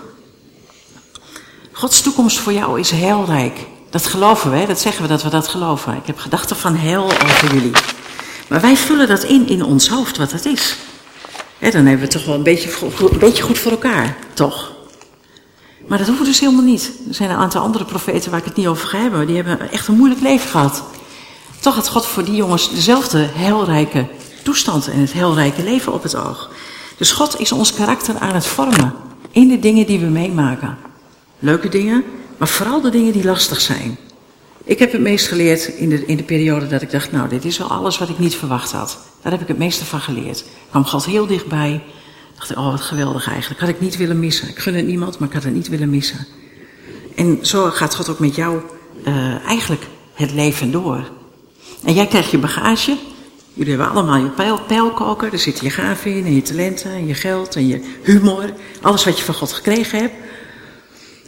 [1.81, 3.67] Gods toekomst voor jou is heel rijk.
[3.91, 5.97] Dat geloven we, dat zeggen we dat we dat geloven.
[5.97, 7.73] Ik heb gedachten van hel over jullie.
[8.49, 10.77] Maar wij vullen dat in in ons hoofd, wat dat is.
[11.59, 12.71] dan hebben we het toch wel een beetje,
[13.13, 14.73] een beetje goed voor elkaar, toch?
[15.87, 16.93] Maar dat hoeft dus helemaal niet.
[17.09, 19.27] Er zijn een aantal andere profeten waar ik het niet over ga hebben.
[19.27, 20.83] Die hebben echt een moeilijk leven gehad.
[21.61, 24.07] Toch had God voor die jongens dezelfde heilrijke
[24.43, 26.51] toestand en het heilrijke leven op het oog.
[26.97, 28.95] Dus God is ons karakter aan het vormen
[29.31, 30.90] in de dingen die we meemaken.
[31.41, 32.05] Leuke dingen,
[32.37, 33.99] maar vooral de dingen die lastig zijn.
[34.65, 37.45] Ik heb het meest geleerd in de, in de periode dat ik dacht, nou, dit
[37.45, 38.99] is wel alles wat ik niet verwacht had.
[39.23, 40.45] Daar heb ik het meeste van geleerd.
[40.71, 41.83] Kwam God heel dichtbij.
[42.37, 43.61] Dacht ik, oh, wat geweldig eigenlijk.
[43.61, 44.49] Had ik niet willen missen.
[44.49, 46.27] Ik gun het niemand, maar ik had het niet willen missen.
[47.17, 48.61] En zo gaat God ook met jou
[49.07, 51.11] uh, eigenlijk het leven door.
[51.85, 52.97] En jij krijgt je bagage.
[53.55, 55.33] Jullie hebben allemaal je pijl, pijlkoker.
[55.33, 58.53] Er zit je gaven in, en je talenten, en je geld, en je humor.
[58.81, 60.15] Alles wat je van God gekregen hebt.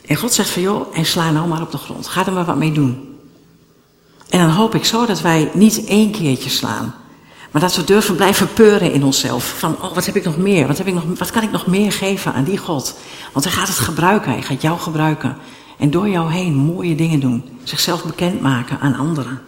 [0.06, 2.06] En God zegt van joh, en sla nou maar op de grond.
[2.06, 3.18] Ga er maar wat mee doen.
[4.28, 6.94] En dan hoop ik zo dat wij niet één keertje slaan.
[7.50, 9.54] Maar dat we durven blijven peuren in onszelf.
[9.58, 10.66] Van, oh, wat heb ik nog meer?
[10.66, 12.94] Wat, heb ik nog, wat kan ik nog meer geven aan die God?
[13.32, 15.36] Want hij gaat het gebruiken, hij gaat jou gebruiken.
[15.78, 17.58] En door jou heen mooie dingen doen.
[17.62, 19.40] Zichzelf bekendmaken aan anderen.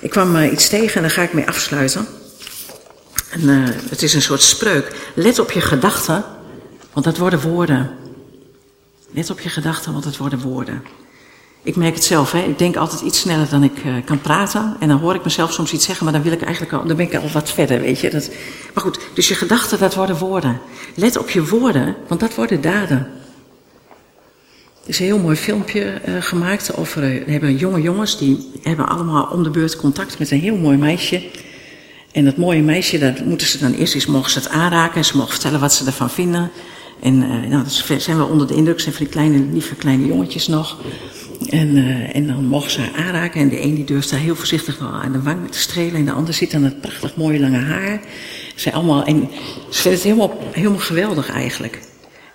[0.00, 2.06] Ik kwam uh, iets tegen en daar ga ik mee afsluiten.
[3.30, 5.10] En, uh, het is een soort spreuk.
[5.14, 6.24] Let op je gedachten,
[6.92, 7.90] want dat worden woorden.
[9.10, 10.82] Let op je gedachten, want het worden woorden.
[11.62, 12.42] Ik merk het zelf, hè.
[12.42, 14.76] ik denk altijd iets sneller dan ik uh, kan praten.
[14.80, 16.96] En dan hoor ik mezelf soms iets zeggen, maar dan, wil ik eigenlijk al, dan
[16.96, 18.10] ben ik al wat verder, weet je.
[18.10, 18.30] Dat,
[18.74, 20.60] maar goed, dus je gedachten, dat worden woorden.
[20.94, 22.98] Let op je woorden, want dat worden daden.
[24.82, 28.88] Er is een heel mooi filmpje uh, gemaakt over, uh, hebben jonge jongens, die hebben
[28.88, 31.22] allemaal om de beurt contact met een heel mooi meisje.
[32.12, 35.04] En dat mooie meisje, dat moeten ze dan eerst eens, mogen ze het aanraken en
[35.04, 36.50] ze mogen vertellen wat ze ervan vinden.
[37.00, 37.64] En uh, nou,
[37.98, 40.76] zijn we onder de indruk, zijn van die kleine, lieve kleine jongetjes nog.
[41.46, 43.40] En, uh, en dan mogen ze haar aanraken.
[43.40, 45.94] En de een die durft daar heel voorzichtig aan de wang te strelen.
[45.94, 48.00] En de ander zit aan het prachtig mooie lange haar.
[48.54, 49.28] Ze allemaal, en
[49.70, 51.80] ze vinden het helemaal, helemaal geweldig eigenlijk.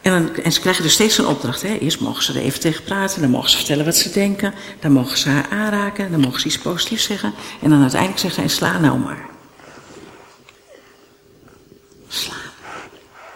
[0.02, 1.62] En, dan, en ze krijgen dus steeds een opdracht.
[1.62, 1.78] Hè.
[1.78, 3.22] Eerst mogen ze er even tegen praten.
[3.22, 4.54] Dan mogen ze vertellen wat ze denken.
[4.80, 6.12] Dan mogen ze haar aanraken.
[6.12, 7.34] Dan mogen ze iets positiefs zeggen.
[7.62, 9.33] En dan uiteindelijk zegt hij, sla nou maar.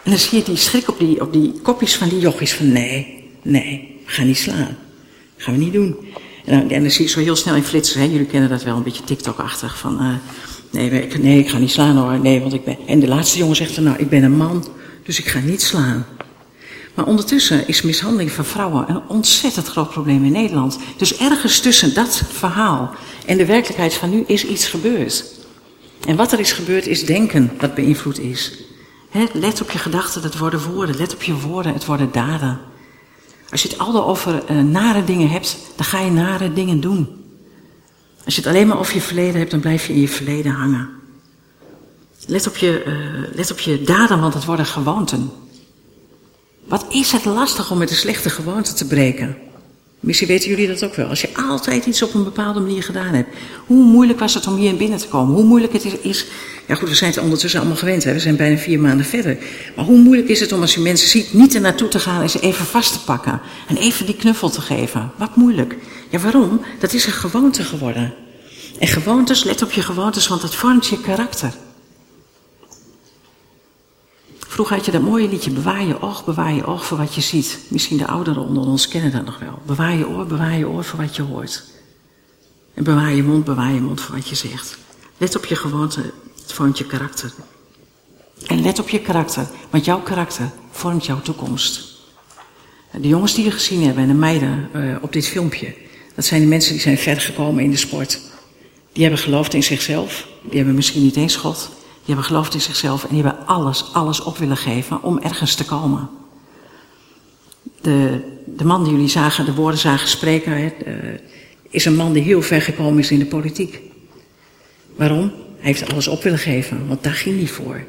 [0.08, 2.72] En dan zie je die schrik op die, op die kopjes van die jochies van
[2.72, 4.76] nee, nee, we gaan niet slaan.
[5.36, 5.96] Dat gaan we niet doen.
[6.44, 8.06] En dan, zie je zo heel snel in flitsen, hè?
[8.06, 10.14] jullie kennen dat wel, een beetje TikTok-achtig, van uh,
[10.70, 12.76] nee, ik, nee, ik ga niet slaan hoor, nee, want ik ben...
[12.86, 14.68] En de laatste jongen zegt dan, nou, ik ben een man,
[15.02, 16.06] dus ik ga niet slaan.
[16.94, 20.78] Maar ondertussen is mishandeling van vrouwen een ontzettend groot probleem in Nederland.
[20.96, 22.94] Dus ergens tussen dat verhaal
[23.26, 25.24] en de werkelijkheid van nu is iets gebeurd.
[26.06, 28.66] En wat er is gebeurd is denken dat beïnvloed is.
[29.32, 30.96] Let op je gedachten, dat worden woorden.
[30.96, 32.60] Let op je woorden, het worden daden.
[33.50, 37.24] Als je het altijd over uh, nare dingen hebt, dan ga je nare dingen doen.
[38.24, 40.52] Als je het alleen maar over je verleden hebt, dan blijf je in je verleden
[40.52, 40.90] hangen.
[42.26, 45.30] Let op je, uh, let op je daden, want het worden gewoonten.
[46.64, 49.36] Wat is het lastig om met een slechte gewoonte te breken?
[50.00, 51.06] Misschien weten jullie dat ook wel.
[51.06, 53.36] Als je altijd iets op een bepaalde manier gedaan hebt.
[53.66, 55.34] Hoe moeilijk was het om hier binnen te komen?
[55.34, 56.26] Hoe moeilijk het is.
[56.66, 58.04] Ja, goed, we zijn het ondertussen allemaal gewend.
[58.04, 58.12] Hè?
[58.12, 59.38] We zijn bijna vier maanden verder.
[59.76, 62.22] Maar hoe moeilijk is het om als je mensen ziet niet er naartoe te gaan
[62.22, 63.40] en ze even vast te pakken?
[63.68, 65.10] En even die knuffel te geven?
[65.16, 65.76] Wat moeilijk.
[66.10, 66.60] Ja, waarom?
[66.78, 68.14] Dat is een gewoonte geworden.
[68.78, 71.52] En gewoontes, let op je gewoontes, want dat vormt je karakter.
[74.58, 77.20] Vroeger had je dat mooie liedje, bewaar je oog, bewaar je oog voor wat je
[77.20, 77.58] ziet.
[77.68, 79.62] Misschien de ouderen onder ons kennen dat nog wel.
[79.66, 81.64] Bewaar je oor, bewaar je oor voor wat je hoort.
[82.74, 84.78] En bewaar je mond, bewaar je mond voor wat je zegt.
[85.16, 86.00] Let op je gewoonte,
[86.42, 87.32] het vormt je karakter.
[88.46, 91.96] En let op je karakter, want jouw karakter vormt jouw toekomst.
[93.00, 95.74] De jongens die je gezien hebben en de meiden uh, op dit filmpje,
[96.14, 98.20] dat zijn de mensen die zijn verder gekomen in de sport.
[98.92, 101.70] Die hebben geloofd in zichzelf, die hebben misschien niet eens God,
[102.08, 105.54] die hebben geloofd in zichzelf en die hebben alles, alles op willen geven om ergens
[105.54, 106.10] te komen.
[107.80, 110.72] De, de man die jullie zagen, de woorden zagen spreken,
[111.70, 113.80] is een man die heel ver gekomen is in de politiek.
[114.96, 115.32] Waarom?
[115.58, 117.84] Hij heeft alles op willen geven, want daar ging hij voor.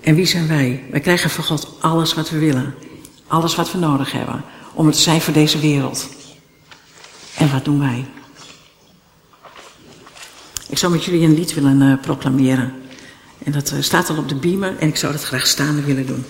[0.00, 0.84] En wie zijn wij?
[0.90, 2.74] Wij krijgen van God alles wat we willen.
[3.26, 4.44] Alles wat we nodig hebben.
[4.74, 6.08] Om het te zijn voor deze wereld.
[7.36, 8.04] En wat doen wij?
[10.68, 12.72] Ik zou met jullie een lied willen uh, proclameren.
[13.44, 16.06] En dat uh, staat al op de beamer en ik zou dat graag staande willen
[16.06, 16.24] doen.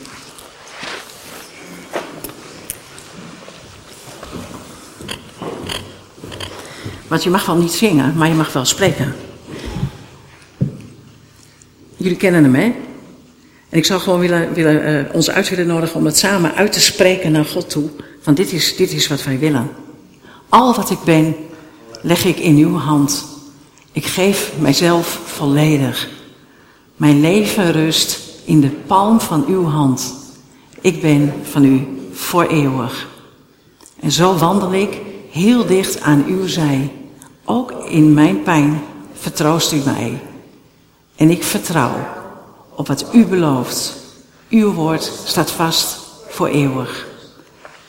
[7.09, 9.15] Want je mag wel niet zingen, maar je mag wel spreken.
[11.97, 12.75] Jullie kennen hem, hè?
[13.69, 16.73] En ik zou gewoon willen, willen, uh, ons uit willen nodigen om het samen uit
[16.73, 17.91] te spreken naar God toe.
[18.25, 19.71] Want dit is, dit is wat wij willen.
[20.49, 21.37] Al wat ik ben,
[22.03, 23.38] leg ik in uw hand.
[23.99, 26.09] Ik geef mijzelf volledig.
[26.97, 30.15] Mijn leven rust in de palm van uw hand.
[30.81, 33.09] Ik ben van u voor eeuwig.
[34.01, 36.93] En zo wandel ik heel dicht aan uw zij.
[37.45, 38.81] Ook in mijn pijn
[39.13, 40.23] vertroost u mij.
[41.17, 42.07] En ik vertrouw
[42.75, 43.97] op wat u belooft.
[44.51, 47.07] Uw woord staat vast voor eeuwig.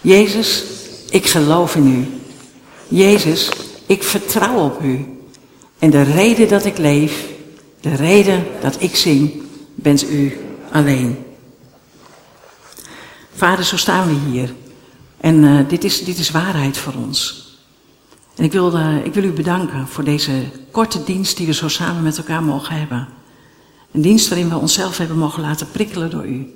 [0.02, 0.64] Jezus,
[1.10, 2.08] ik geloof in u.
[2.98, 3.50] Jezus,
[3.86, 5.18] ik vertrouw op u.
[5.80, 7.28] En de reden dat ik leef,
[7.82, 9.42] de reden dat ik zing,
[9.76, 10.38] bent u
[10.72, 11.18] alleen.
[13.34, 14.54] Vader, zo staan we hier.
[15.18, 17.48] En uh, dit, is, dit is waarheid voor ons.
[18.36, 20.32] En ik wil, uh, ik wil u bedanken voor deze
[20.72, 23.08] korte dienst die we zo samen met elkaar mogen hebben.
[23.92, 26.54] Een dienst waarin we onszelf hebben mogen laten prikkelen door u.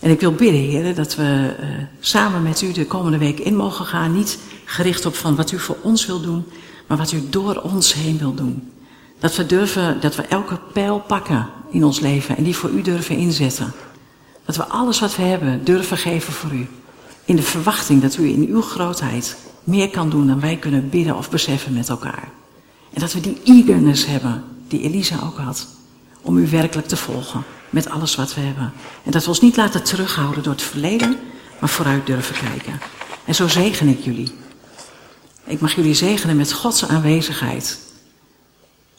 [0.00, 1.66] En ik wil bidden, heren, dat we uh,
[2.00, 4.16] samen met u de komende week in mogen gaan.
[4.16, 6.44] Niet gericht op van wat u voor ons wil doen,
[6.88, 8.72] maar wat u door ons heen wil doen.
[9.18, 12.82] Dat we durven, dat we elke pijl pakken in ons leven en die voor u
[12.82, 13.72] durven inzetten.
[14.44, 16.68] Dat we alles wat we hebben durven geven voor u.
[17.24, 21.16] In de verwachting dat u in uw grootheid meer kan doen dan wij kunnen bidden
[21.16, 22.28] of beseffen met elkaar.
[22.92, 25.66] En dat we die eagerness hebben, die Elisa ook had,
[26.22, 28.72] om u werkelijk te volgen met alles wat we hebben.
[29.04, 31.16] En dat we ons niet laten terughouden door het verleden,
[31.60, 32.80] maar vooruit durven kijken.
[33.24, 34.32] En zo zegen ik jullie.
[35.48, 37.78] Ik mag jullie zegenen met Gods aanwezigheid.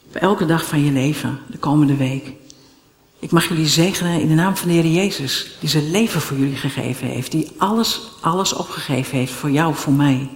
[0.08, 2.32] Op elke dag van je leven, de komende week.
[3.20, 6.38] Ik mag jullie zegenen in de naam van de Heer Jezus, die zijn leven voor
[6.38, 10.30] jullie gegeven heeft, die alles, alles opgegeven heeft voor jou, voor mij.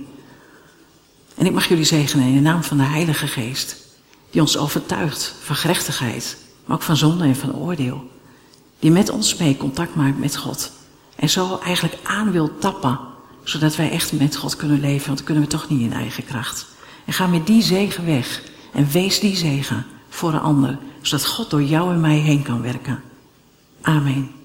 [1.36, 3.76] En ik mag jullie zegenen in de naam van de Heilige Geest,
[4.30, 8.10] die ons overtuigt van gerechtigheid, maar ook van zonde en van oordeel.
[8.80, 10.72] Die met ons mee contact maakt met God.
[11.16, 13.00] En zo eigenlijk aan wil tappen,
[13.44, 16.26] zodat wij echt met God kunnen leven, want dat kunnen we toch niet in eigen
[16.26, 16.66] kracht.
[17.06, 18.42] En ga met die zegen weg
[18.74, 22.62] en wees die zegen voor een ander, zodat God door jou en mij heen kan
[22.62, 23.04] werken.
[23.82, 24.43] Amen.